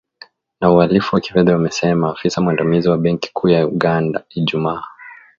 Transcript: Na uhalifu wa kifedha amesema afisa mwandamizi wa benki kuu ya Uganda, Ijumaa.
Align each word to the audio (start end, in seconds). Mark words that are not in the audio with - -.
Na 0.61 0.71
uhalifu 0.71 1.15
wa 1.15 1.21
kifedha 1.21 1.55
amesema 1.55 2.11
afisa 2.11 2.41
mwandamizi 2.41 2.89
wa 2.89 2.97
benki 2.97 3.29
kuu 3.33 3.49
ya 3.49 3.67
Uganda, 3.67 4.23
Ijumaa. 4.29 4.83